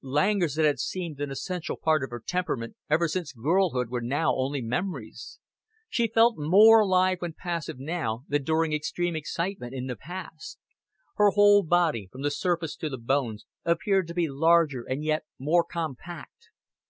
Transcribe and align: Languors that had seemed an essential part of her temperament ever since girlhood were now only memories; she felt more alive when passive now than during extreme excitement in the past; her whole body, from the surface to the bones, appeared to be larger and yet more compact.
Languors 0.00 0.54
that 0.54 0.64
had 0.64 0.80
seemed 0.80 1.20
an 1.20 1.30
essential 1.30 1.76
part 1.76 2.02
of 2.02 2.08
her 2.08 2.22
temperament 2.26 2.76
ever 2.88 3.06
since 3.08 3.34
girlhood 3.34 3.90
were 3.90 4.00
now 4.00 4.34
only 4.34 4.62
memories; 4.62 5.38
she 5.90 6.06
felt 6.08 6.38
more 6.38 6.80
alive 6.80 7.18
when 7.20 7.34
passive 7.34 7.78
now 7.78 8.24
than 8.26 8.42
during 8.42 8.72
extreme 8.72 9.14
excitement 9.14 9.74
in 9.74 9.88
the 9.88 9.96
past; 9.96 10.58
her 11.16 11.28
whole 11.32 11.62
body, 11.62 12.08
from 12.10 12.22
the 12.22 12.30
surface 12.30 12.74
to 12.76 12.88
the 12.88 12.96
bones, 12.96 13.44
appeared 13.66 14.06
to 14.08 14.14
be 14.14 14.30
larger 14.30 14.82
and 14.88 15.04
yet 15.04 15.24
more 15.38 15.62
compact. 15.62 16.48